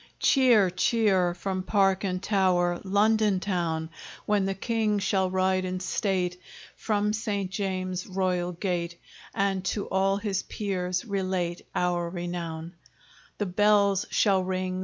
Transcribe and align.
Cheer! 0.19 0.71
cheer! 0.71 1.35
from 1.35 1.61
park 1.61 2.03
and 2.03 2.23
tower, 2.23 2.81
London 2.83 3.39
town! 3.39 3.91
When 4.25 4.45
the 4.47 4.55
King 4.55 4.97
shall 4.97 5.29
ride 5.29 5.63
in 5.63 5.79
state 5.79 6.41
From 6.75 7.13
St. 7.13 7.51
James's 7.51 8.07
royal 8.07 8.51
gate, 8.51 8.97
And 9.35 9.63
to 9.65 9.85
all 9.89 10.17
his 10.17 10.41
peers 10.41 11.05
relate 11.05 11.67
Our 11.75 12.09
renown! 12.09 12.73
The 13.37 13.45
bells 13.45 14.07
shall 14.09 14.43
ring! 14.43 14.79